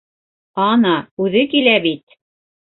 Ана 0.69 0.95
үҙе 1.27 1.45
килә 1.53 1.79
бит! 1.87 2.21